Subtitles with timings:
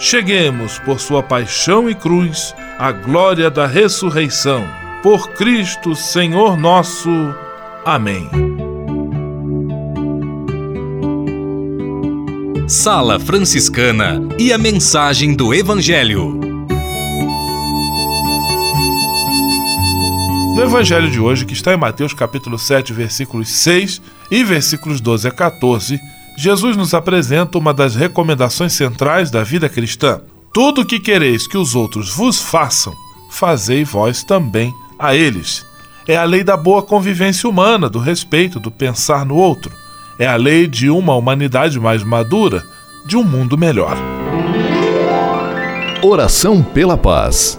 [0.00, 4.66] cheguemos, por sua paixão e cruz, à glória da ressurreição.
[5.02, 7.10] Por Cristo, Senhor nosso.
[7.84, 8.28] Amém.
[12.66, 16.40] Sala Franciscana e a mensagem do Evangelho.
[20.56, 25.28] No Evangelho de hoje, que está em Mateus capítulo 7, versículos 6 e versículos 12
[25.28, 26.00] a 14,
[26.36, 30.20] Jesus nos apresenta uma das recomendações centrais da vida cristã.
[30.52, 32.94] Tudo o que quereis que os outros vos façam,
[33.30, 35.64] fazei vós também a eles.
[36.08, 39.70] É a lei da boa convivência humana, do respeito, do pensar no outro.
[40.18, 42.64] É a lei de uma humanidade mais madura,
[43.06, 43.96] de um mundo melhor.
[46.02, 47.58] Oração pela paz.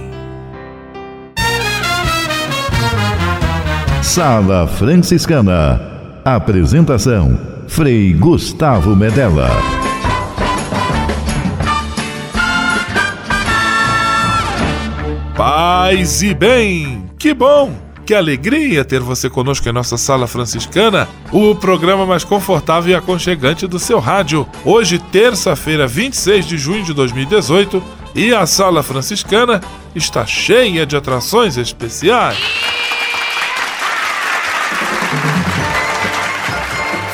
[4.13, 5.79] Sala Franciscana.
[6.25, 9.49] Apresentação: Frei Gustavo Medella.
[15.33, 17.09] Paz e bem!
[17.17, 17.71] Que bom!
[18.05, 23.65] Que alegria ter você conosco em nossa sala franciscana, o programa mais confortável e aconchegante
[23.65, 24.45] do seu rádio.
[24.65, 27.81] Hoje, terça-feira, 26 de junho de 2018,
[28.13, 29.61] e a sala franciscana
[29.95, 32.37] está cheia de atrações especiais.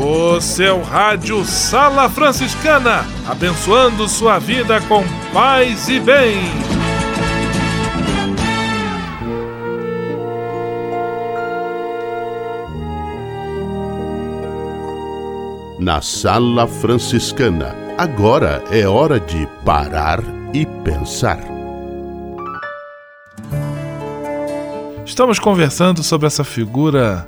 [0.00, 6.36] O seu rádio Sala Franciscana, abençoando sua vida com paz e bem.
[15.78, 20.20] Na Sala Franciscana, agora é hora de parar
[20.52, 21.38] e pensar.
[25.04, 27.26] Estamos conversando sobre essa figura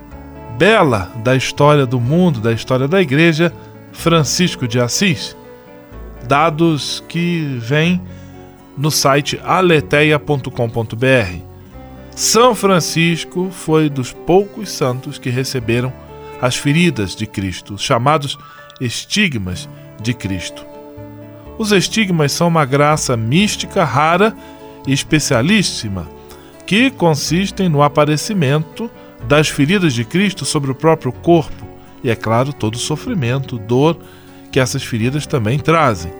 [0.58, 3.52] bela da história do mundo, da história da igreja,
[3.92, 5.36] Francisco de Assis.
[6.26, 8.02] Dados que vêm
[8.76, 11.38] no site aleteia.com.br.
[12.10, 15.92] São Francisco foi dos poucos santos que receberam
[16.42, 18.36] as feridas de Cristo, os chamados
[18.80, 19.68] estigmas
[20.02, 20.66] de Cristo.
[21.56, 24.36] Os estigmas são uma graça mística rara
[24.86, 26.08] e especialíssima
[26.66, 28.90] que consistem no aparecimento
[29.26, 31.66] das feridas de Cristo sobre o próprio corpo
[32.02, 33.98] e, é claro, todo o sofrimento, dor
[34.50, 36.12] que essas feridas também trazem.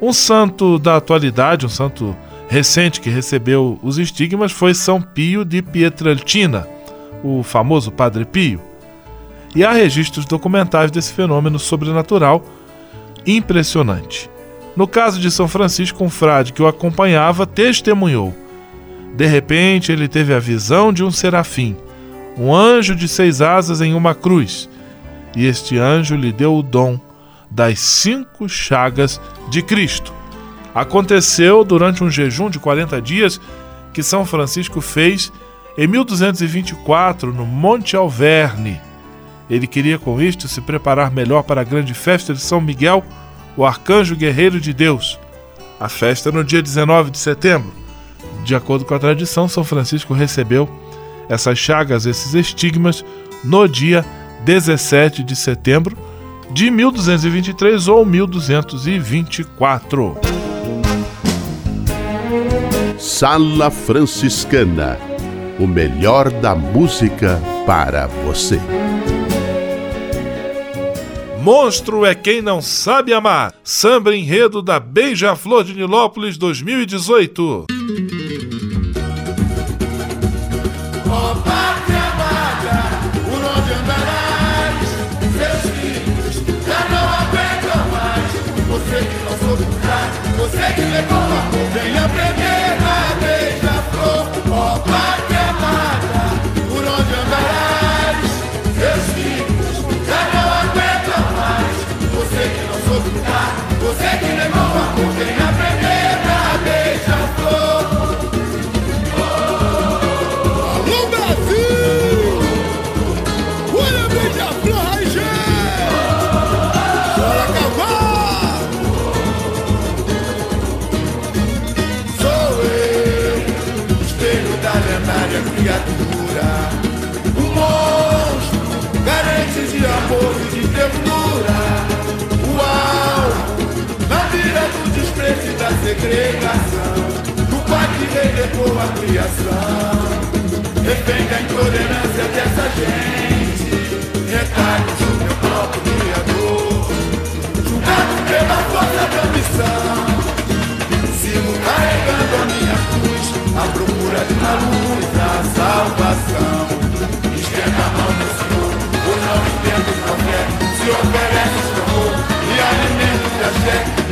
[0.00, 2.16] Um santo da atualidade, um santo
[2.48, 6.66] recente que recebeu os estigmas foi São Pio de Pietrelcina,
[7.22, 8.60] o famoso Padre Pio.
[9.54, 12.44] E há registros documentais desse fenômeno sobrenatural
[13.26, 14.30] impressionante.
[14.74, 18.34] No caso de São Francisco, um frade que o acompanhava testemunhou.
[19.14, 21.76] De repente, ele teve a visão de um serafim
[22.36, 24.68] um anjo de seis asas em uma cruz,
[25.36, 26.98] e este anjo lhe deu o dom
[27.50, 29.20] das cinco chagas
[29.50, 30.12] de Cristo.
[30.74, 33.40] Aconteceu durante um jejum de 40 dias
[33.92, 35.30] que São Francisco fez
[35.76, 38.80] em 1224 no Monte Alverne.
[39.50, 43.04] Ele queria com isto se preparar melhor para a grande festa de São Miguel,
[43.54, 45.18] o arcanjo guerreiro de Deus.
[45.78, 47.72] A festa é no dia 19 de setembro.
[48.44, 50.68] De acordo com a tradição, São Francisco recebeu
[51.28, 53.04] essas chagas, esses estigmas,
[53.44, 54.04] no dia
[54.44, 55.96] 17 de setembro
[56.50, 60.18] de 1223 ou 1224.
[62.98, 64.98] Sala Franciscana
[65.58, 68.60] o melhor da música para você.
[71.40, 73.54] Monstro é quem não sabe amar.
[73.62, 77.66] Samba enredo da Beija-Flor de Nilópolis 2018.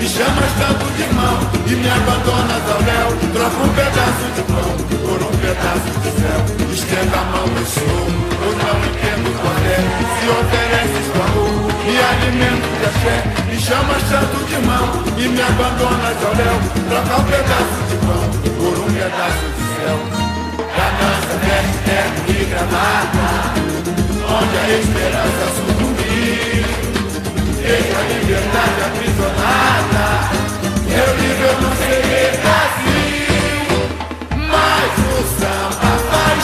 [0.00, 3.08] Me chamas tanto de irmão e me abandonas ao léu.
[3.34, 4.70] Troca um pedaço de pão
[5.04, 6.40] por um pedaço de céu.
[6.72, 8.08] Estenda a mão, meu Senhor,
[8.40, 9.84] eu não entendo qualquer.
[10.16, 14.86] Se ofereces amor e alimento de fé, me chamas tanto de irmão
[15.18, 16.56] e me abandonas ao léu.
[16.88, 18.24] Troca um pedaço de pão
[18.56, 19.98] por um pedaço de céu.
[20.80, 23.28] Ganância, terra, terra e granada,
[24.32, 26.64] onde a esperança sucumbir.
[27.60, 29.69] Deixa a liberdade aprisionada,
[32.42, 33.10] Brasil.
[34.48, 36.42] Mas o samba faz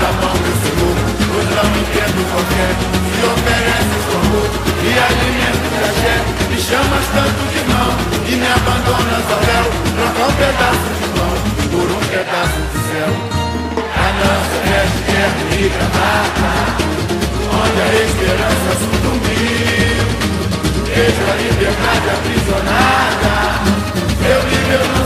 [0.00, 4.48] da mão desse louco Pois não entendo qualquer que oferece o amor
[4.84, 6.16] E alimenta o axé
[6.50, 7.90] Me chamas tanto de mão
[8.26, 11.34] E me abandonas ao réu Troca um pedaço de mão
[11.72, 13.12] Por um pedaço de céu
[13.96, 16.76] A nossa veste quer me gramar
[17.56, 20.06] Onde a esperança sucumbiu
[20.92, 23.34] Vejo a liberdade aprisionada
[24.28, 25.05] Eu e meu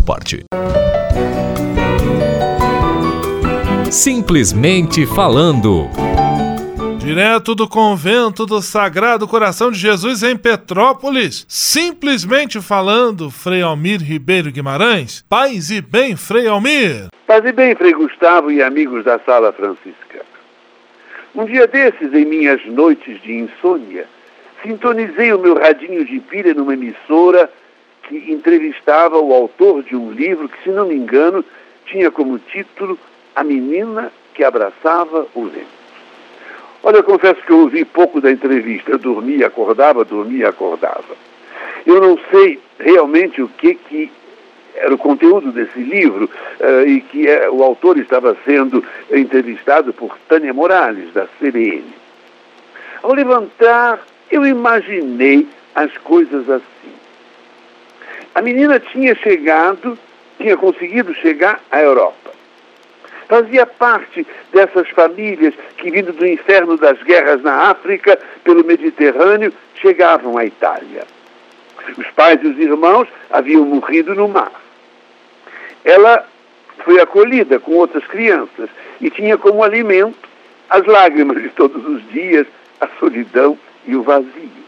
[0.01, 0.43] parte.
[3.89, 5.89] Simplesmente falando.
[6.97, 14.51] Direto do convento do Sagrado Coração de Jesus em Petrópolis, simplesmente falando, Frei Almir Ribeiro
[14.51, 15.25] Guimarães.
[15.27, 17.07] Paz e bem, Frei Almir.
[17.25, 20.23] Paz e bem, Frei Gustavo e amigos da Sala Franciscana.
[21.35, 24.05] Um dia desses, em minhas noites de insônia,
[24.61, 27.49] sintonizei o meu radinho de pilha numa emissora
[28.19, 31.45] que entrevistava o autor de um livro que, se não me engano,
[31.85, 32.99] tinha como título
[33.35, 35.81] A Menina que Abraçava o Vento.
[36.83, 38.91] Olha, eu confesso que eu ouvi pouco da entrevista.
[38.91, 41.15] Eu dormia, acordava, dormia, acordava.
[41.85, 44.11] Eu não sei realmente o que, que
[44.75, 50.17] era o conteúdo desse livro eh, e que eh, o autor estava sendo entrevistado por
[50.27, 51.85] Tânia Morales, da CBN.
[53.03, 53.99] Ao levantar,
[54.29, 56.90] eu imaginei as coisas assim.
[58.33, 59.97] A menina tinha chegado,
[60.37, 62.31] tinha conseguido chegar à Europa.
[63.27, 70.37] Fazia parte dessas famílias que, vindo do inferno das guerras na África, pelo Mediterrâneo, chegavam
[70.37, 71.05] à Itália.
[71.97, 74.51] Os pais e os irmãos haviam morrido no mar.
[75.83, 76.25] Ela
[76.83, 78.69] foi acolhida com outras crianças
[78.99, 80.29] e tinha como alimento
[80.69, 82.47] as lágrimas de todos os dias,
[82.79, 84.60] a solidão e o vazio.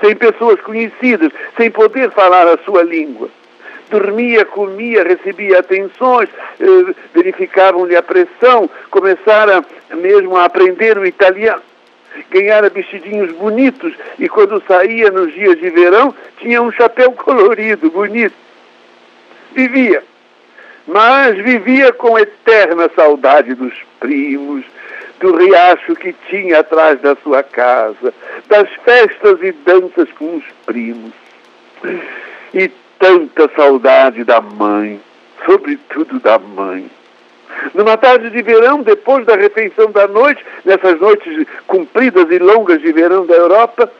[0.00, 3.28] Sem pessoas conhecidas, sem poder falar a sua língua.
[3.90, 6.28] Dormia, comia, recebia atenções,
[6.60, 11.62] eh, verificavam-lhe a pressão, começara mesmo a aprender o italiano.
[12.30, 18.34] Ganhara vestidinhos bonitos e quando saía nos dias de verão tinha um chapéu colorido, bonito.
[19.52, 20.02] Vivia,
[20.86, 24.64] mas vivia com eterna saudade dos primos,
[25.20, 28.12] do riacho que tinha atrás da sua casa,
[28.48, 31.12] das festas e danças com os primos.
[32.52, 35.00] E tanta saudade da mãe,
[35.44, 36.90] sobretudo da mãe.
[37.74, 42.92] Numa tarde de verão, depois da refeição da noite, nessas noites compridas e longas de
[42.92, 43.90] verão da Europa,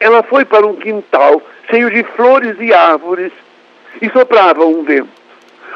[0.00, 3.32] ela foi para um quintal cheio de flores e árvores
[4.00, 5.08] e soprava um vento.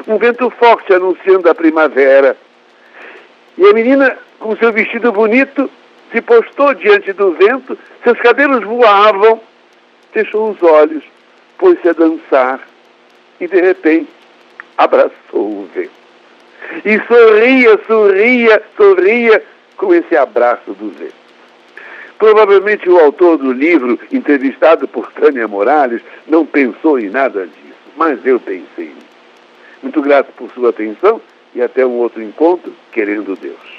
[0.07, 2.37] Um vento forte anunciando a primavera.
[3.59, 5.71] E a menina, com seu vestido bonito,
[6.11, 9.41] se postou diante do vento, seus cabelos voavam,
[10.13, 11.05] fechou os olhos,
[11.57, 12.61] pôs-se a dançar
[13.41, 14.11] e, de repente,
[14.77, 16.03] abraçou o vento.
[16.85, 19.43] E sorria, sorria, sorria
[19.77, 21.23] com esse abraço do vento.
[22.19, 28.25] Provavelmente o autor do livro, entrevistado por Tânia Morales, não pensou em nada disso, mas
[28.27, 28.93] eu pensei.
[29.83, 31.21] Muito grato por sua atenção
[31.55, 33.72] e até um outro encontro, querendo Deus.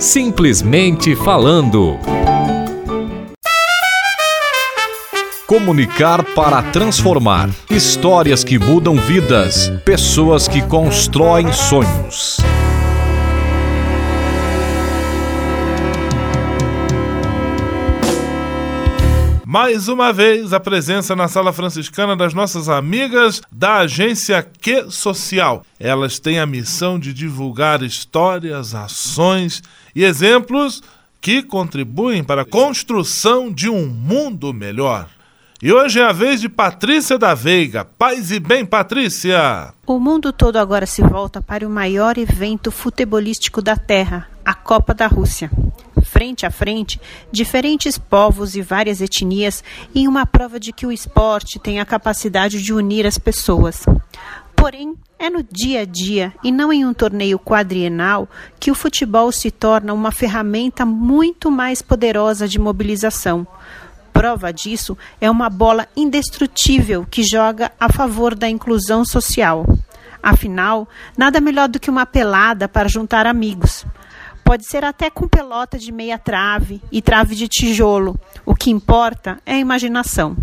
[0.00, 1.98] Simplesmente falando.
[5.46, 7.50] Comunicar para transformar.
[7.68, 9.72] Histórias que mudam vidas.
[9.84, 12.38] Pessoas que constroem sonhos.
[19.50, 25.64] Mais uma vez, a presença na sala franciscana das nossas amigas da agência Que Social.
[25.80, 29.62] Elas têm a missão de divulgar histórias, ações
[29.96, 30.82] e exemplos
[31.18, 35.08] que contribuem para a construção de um mundo melhor.
[35.62, 37.86] E hoje é a vez de Patrícia da Veiga.
[37.86, 39.72] Paz e bem, Patrícia!
[39.86, 44.92] O mundo todo agora se volta para o maior evento futebolístico da Terra, a Copa
[44.92, 45.50] da Rússia.
[46.08, 49.62] Frente a frente, diferentes povos e várias etnias
[49.94, 53.84] em uma prova de que o esporte tem a capacidade de unir as pessoas.
[54.56, 59.30] Porém, é no dia a dia e não em um torneio quadrienal que o futebol
[59.30, 63.46] se torna uma ferramenta muito mais poderosa de mobilização
[64.18, 69.64] Prova disso é uma bola indestrutível que joga a favor da inclusão social.
[70.20, 73.86] Afinal, nada melhor do que uma pelada para juntar amigos.
[74.48, 78.18] Pode ser até com pelota de meia trave e trave de tijolo.
[78.46, 80.34] O que importa é a imaginação.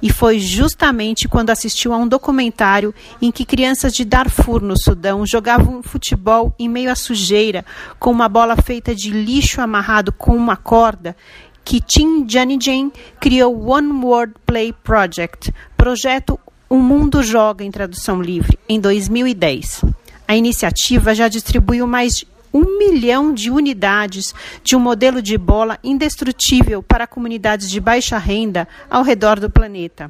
[0.00, 5.26] E foi justamente quando assistiu a um documentário em que crianças de Darfur, no Sudão,
[5.26, 7.66] jogavam futebol em meio à sujeira,
[7.98, 11.14] com uma bola feita de lixo amarrado com uma corda,
[11.62, 18.22] que Tim Janijen criou o One Word Play Project, projeto O Mundo Joga em tradução
[18.22, 19.84] livre, em 2010.
[20.26, 25.76] A iniciativa já distribuiu mais de um milhão de unidades de um modelo de bola
[25.82, 30.08] indestrutível para comunidades de baixa renda ao redor do planeta.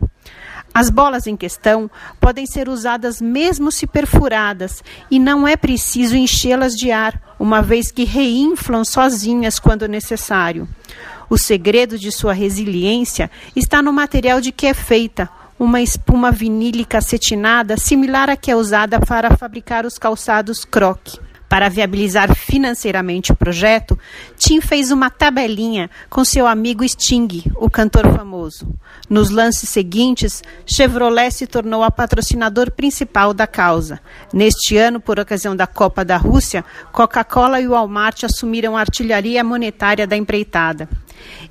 [0.74, 6.74] As bolas em questão podem ser usadas mesmo se perfuradas e não é preciso enchê-las
[6.74, 10.68] de ar, uma vez que reinflam sozinhas quando necessário.
[11.30, 16.98] O segredo de sua resiliência está no material de que é feita, uma espuma vinílica
[16.98, 21.18] acetinada similar à que é usada para fabricar os calçados croque.
[21.54, 23.96] Para viabilizar financeiramente o projeto,
[24.36, 28.66] Tim fez uma tabelinha com seu amigo Sting, o cantor famoso.
[29.08, 34.00] Nos lances seguintes, Chevrolet se tornou a patrocinador principal da causa.
[34.32, 40.08] Neste ano, por ocasião da Copa da Rússia, Coca-Cola e Walmart assumiram a artilharia monetária
[40.08, 40.88] da empreitada.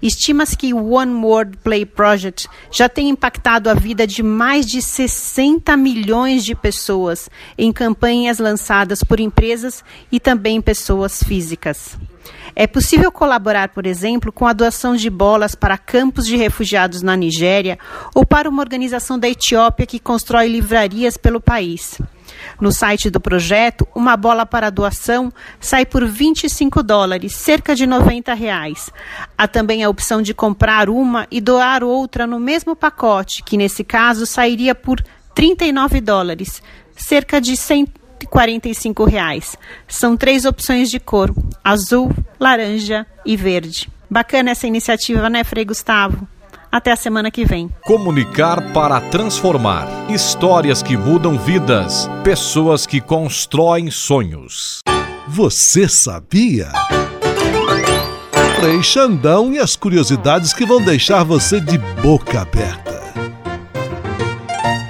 [0.02, 4.82] Estima-se que o One World Play Project já tem impactado a vida de mais de
[4.82, 11.98] 60 milhões de pessoas em campanhas lançadas por empresas e também pessoas físicas.
[12.56, 17.16] É possível colaborar, por exemplo, com a doação de bolas para campos de refugiados na
[17.16, 17.80] Nigéria
[18.14, 22.00] ou para uma organização da Etiópia que constrói livrarias pelo país.
[22.60, 28.34] No site do projeto, uma bola para doação sai por 25 dólares, cerca de 90
[28.34, 28.92] reais.
[29.38, 33.84] Há também a opção de comprar uma e doar outra no mesmo pacote, que nesse
[33.84, 35.04] caso sairia por
[35.34, 36.62] 39 dólares,
[36.96, 37.58] cerca de
[38.26, 39.58] 145 reais.
[39.88, 41.34] São três opções de cor:
[41.64, 43.90] azul, laranja e verde.
[44.10, 46.28] Bacana essa iniciativa, né, Frei Gustavo?
[46.72, 47.70] Até a semana que vem.
[47.86, 49.88] Comunicar para transformar.
[50.10, 52.10] Histórias que mudam vidas.
[52.24, 54.80] Pessoas que constroem sonhos.
[55.28, 56.72] Você sabia?
[58.60, 62.93] Frei Xandão e as curiosidades que vão deixar você de boca aberta.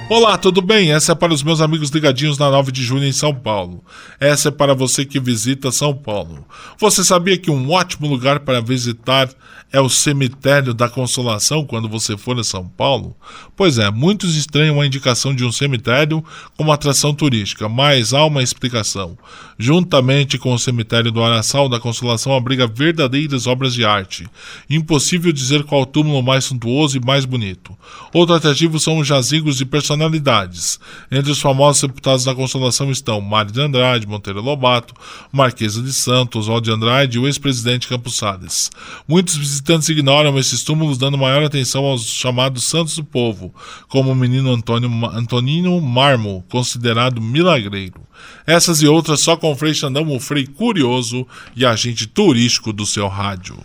[0.06, 0.92] Olá, tudo bem?
[0.92, 3.82] Essa é para os meus amigos ligadinhos na 9 de junho em São Paulo.
[4.20, 6.44] Essa é para você que visita São Paulo.
[6.78, 9.30] Você sabia que um ótimo lugar para visitar
[9.74, 13.16] é o cemitério da Consolação quando você for a São Paulo?
[13.56, 16.22] Pois é, muitos estranham a indicação de um cemitério
[16.56, 19.18] como atração turística, mas há uma explicação.
[19.58, 24.28] Juntamente com o cemitério do Araçal da Consolação abriga verdadeiras obras de arte.
[24.70, 27.76] Impossível dizer qual túmulo mais suntuoso e mais bonito.
[28.12, 30.80] Outro atrativo são os jazigos de personalidades.
[31.10, 34.94] Entre os famosos sepultados da Consolação estão Mário de Andrade, Monteiro Lobato,
[35.32, 38.70] Marquesa de Santos, Oswaldo de Andrade e o ex-presidente Campos Salles.
[39.06, 43.54] Muitos visitantes ignoram esses túmulos, dando maior atenção aos chamados santos do povo,
[43.88, 48.02] como o menino Antônio, Antonino Marmo, considerado milagreiro.
[48.46, 52.84] Essas e outras só com o Frei Xandão, o Frei curioso e agente turístico do
[52.84, 53.56] seu rádio.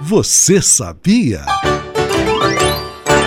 [0.00, 1.44] Você sabia?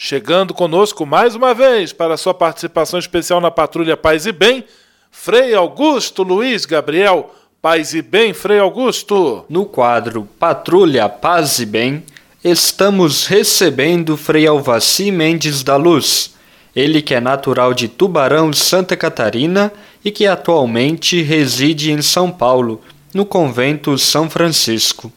[0.00, 4.64] Chegando conosco mais uma vez para sua participação especial na Patrulha Paz e Bem,
[5.10, 7.34] Frei Augusto Luiz Gabriel.
[7.60, 9.44] Paz e Bem, Frei Augusto.
[9.48, 12.04] No quadro Patrulha Paz e Bem,
[12.44, 16.32] estamos recebendo Frei Alvaci Mendes da Luz.
[16.76, 19.72] Ele que é natural de Tubarão, Santa Catarina
[20.04, 22.80] e que atualmente reside em São Paulo,
[23.12, 25.12] no convento São Francisco.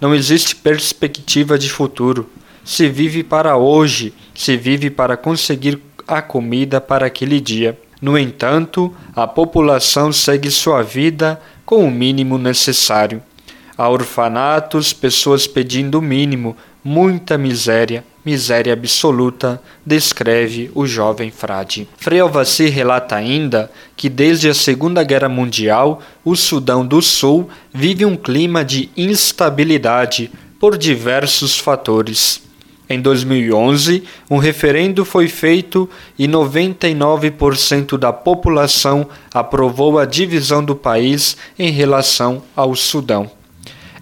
[0.00, 2.28] Não existe perspectiva de futuro.
[2.64, 5.76] Se vive para hoje, se vive para conseguir
[6.10, 7.78] a comida para aquele dia.
[8.00, 13.22] No entanto, a população segue sua vida com o mínimo necessário.
[13.76, 21.88] Há orfanatos, pessoas pedindo o mínimo, muita miséria miséria absoluta, descreve o jovem frade.
[21.96, 28.04] Frei Alvaci relata ainda que desde a Segunda Guerra Mundial, o Sudão do Sul vive
[28.04, 32.42] um clima de instabilidade por diversos fatores.
[32.92, 41.36] Em 2011, um referendo foi feito e 99% da população aprovou a divisão do país
[41.56, 43.30] em relação ao Sudão.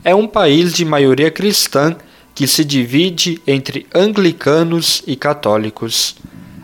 [0.02, 1.94] É um país de maioria cristã
[2.34, 6.16] que se divide entre anglicanos e católicos.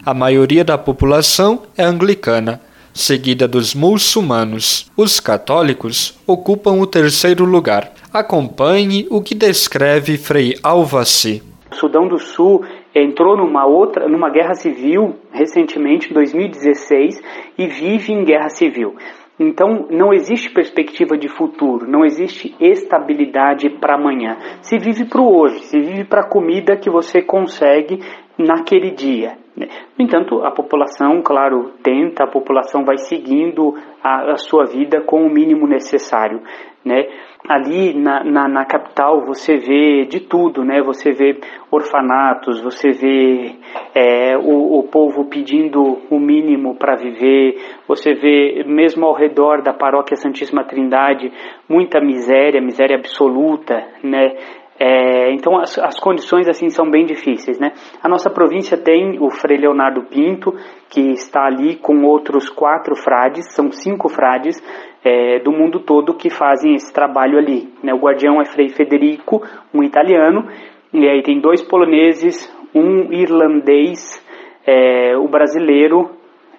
[0.02, 2.58] A maioria da população é anglicana,
[2.94, 4.86] seguida dos muçulmanos.
[4.96, 7.92] Os católicos ocupam o terceiro lugar.
[8.10, 11.42] Acompanhe o que descreve Frei Alvaci.
[11.74, 17.20] O Sudão do Sul entrou numa outra, numa guerra civil recentemente, em 2016,
[17.58, 18.94] e vive em guerra civil.
[19.40, 24.36] Então, não existe perspectiva de futuro, não existe estabilidade para amanhã.
[24.62, 27.98] Se vive para o hoje, se vive para a comida que você consegue
[28.38, 29.36] naquele dia.
[29.56, 35.26] No entanto, a população, claro, tenta, a população vai seguindo a, a sua vida com
[35.26, 36.40] o mínimo necessário.
[36.84, 37.06] Né?
[37.48, 40.80] Ali na, na, na, capital você vê de tudo, né?
[40.82, 41.38] Você vê
[41.70, 43.54] orfanatos, você vê
[43.94, 49.74] é, o, o povo pedindo o mínimo para viver, você vê mesmo ao redor da
[49.74, 51.30] paróquia Santíssima Trindade
[51.68, 54.36] muita miséria, miséria absoluta, né?
[54.76, 57.72] É, então as, as, condições assim são bem difíceis, né?
[58.02, 60.52] A nossa província tem o Frei Leonardo Pinto,
[60.90, 64.60] que está ali com outros quatro frades, são cinco frades
[65.04, 67.68] é, do mundo todo que fazem esse trabalho ali.
[67.82, 67.92] Né?
[67.92, 70.48] O guardião é Frei Federico, um italiano,
[70.92, 74.24] e aí tem dois poloneses, um irlandês,
[74.66, 76.10] é, o brasileiro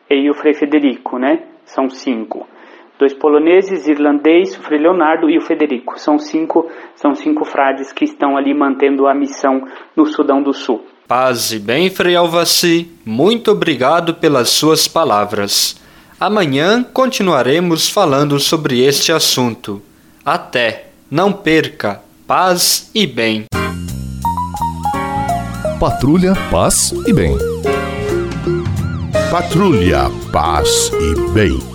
[0.09, 1.43] e o Frei Federico, né?
[1.65, 2.47] São cinco.
[2.99, 5.99] Dois poloneses, irlandês, o Frei Leonardo e o Federico.
[5.99, 10.85] São cinco, são cinco frades que estão ali mantendo a missão no Sudão do Sul.
[11.07, 12.91] Paz e bem, Frei Alvaci.
[13.05, 15.83] Muito obrigado pelas suas palavras.
[16.19, 19.81] Amanhã continuaremos falando sobre este assunto.
[20.25, 20.87] Até!
[21.11, 22.01] Não perca!
[22.25, 23.45] Paz e bem!
[25.79, 27.37] Patrulha, paz e bem.
[29.29, 31.74] Patrulha, paz e bem.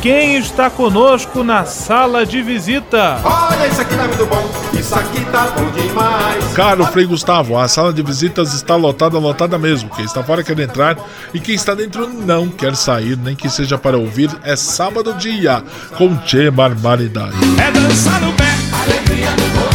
[0.00, 3.20] quem está conosco na sala de visita?
[3.24, 6.52] Olha, isso aqui tá muito bom, isso aqui tá bom demais.
[6.54, 9.90] Caro Frei Gustavo, a sala de visitas está lotada, lotada mesmo.
[9.90, 10.96] Quem está fora quer entrar
[11.34, 14.30] e quem está dentro não quer sair, nem que seja para ouvir.
[14.42, 15.62] É sábado dia,
[15.96, 17.36] com Tchê Barbaridade.
[17.60, 18.48] É dançar no pé,
[18.84, 19.67] alegria no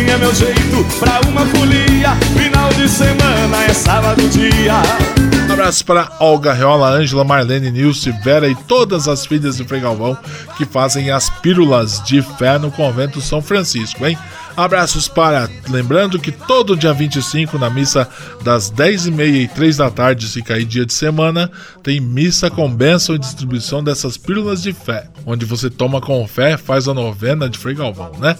[0.00, 2.16] Assim é meu jeito pra uma folia.
[2.34, 4.80] Final de semana é sábado dia.
[5.46, 9.80] Um abraço para Olga Reola, Ângela, Marlene, Nilce, Vera e todas as filhas de Frei
[9.80, 10.16] Galvão
[10.56, 14.16] que fazem as pílulas de fé no Convento São Francisco, hein?
[14.56, 15.50] Abraços para.
[15.68, 18.08] Lembrando que todo dia 25, na missa
[18.42, 21.50] das 10h30 e 3 da tarde, se cair dia de semana,
[21.82, 26.56] tem missa com bênção e distribuição dessas pílulas de fé, onde você toma com fé,
[26.56, 28.34] faz a novena de Frei Galvão, né?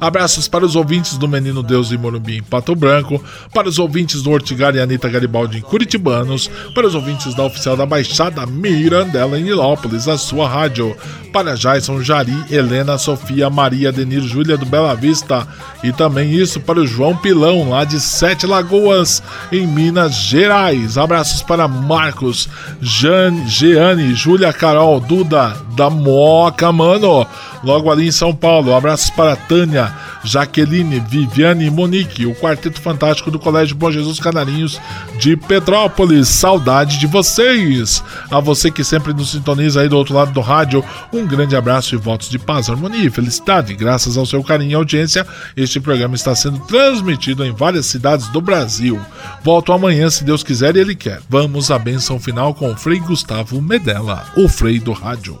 [0.00, 4.22] Abraços para os ouvintes do Menino Deus em Morumbi, em Pato Branco, para os ouvintes
[4.22, 9.38] do Ortigar e Anitta Garibaldi em Curitibanos, para os ouvintes da Oficial da Baixada Mirandela
[9.38, 10.96] em Nilópolis, a sua rádio,
[11.32, 15.46] para Jason, Jari, Helena, Sofia, Maria, Denir, Júlia do Bela Vista
[15.82, 20.96] e também isso para o João Pilão, lá de Sete Lagoas, em Minas Gerais.
[20.96, 22.48] Abraços para Marcos,
[22.80, 27.26] Jean, Jeane, Júlia, Carol, Duda, da Moca, mano
[27.66, 28.74] logo ali em São Paulo.
[28.74, 34.80] Abraços para Tânia, Jaqueline, Viviane e Monique, o quarteto fantástico do Colégio Bom Jesus Canarinhos
[35.18, 36.28] de Petrópolis.
[36.28, 38.02] Saudade de vocês!
[38.30, 41.94] A você que sempre nos sintoniza aí do outro lado do rádio, um grande abraço
[41.94, 43.74] e votos de paz, harmonia e felicidade.
[43.74, 45.26] Graças ao seu carinho e audiência,
[45.56, 49.00] este programa está sendo transmitido em várias cidades do Brasil.
[49.42, 51.20] Volto amanhã, se Deus quiser e Ele quer.
[51.28, 55.40] Vamos à benção final com o Frei Gustavo Medella, o Frei do Rádio.